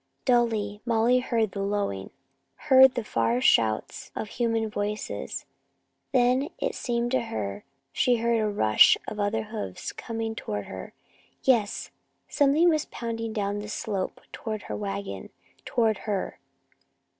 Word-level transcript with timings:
Dully, 0.25 0.81
Molly 0.83 1.19
heard 1.19 1.51
the 1.51 1.61
lowing, 1.61 2.09
heard 2.55 2.95
the 2.95 3.03
far 3.03 3.39
shouts 3.39 4.09
of 4.15 4.29
human 4.29 4.67
voices. 4.67 5.45
Then, 6.11 6.49
it 6.57 6.73
seemed 6.73 7.11
to 7.11 7.21
her, 7.21 7.65
she 7.93 8.15
heard 8.15 8.39
a 8.39 8.49
rush 8.49 8.97
of 9.07 9.19
other 9.19 9.43
hoofs 9.43 9.91
coming 9.91 10.33
toward 10.33 10.65
her. 10.65 10.93
Yes, 11.43 11.91
something 12.27 12.67
was 12.67 12.85
pounding 12.85 13.31
down 13.31 13.59
the 13.59 13.69
slope 13.69 14.21
toward 14.31 14.63
her 14.63 14.75
wagon, 14.75 15.29
toward 15.65 15.99
her. 16.09 16.39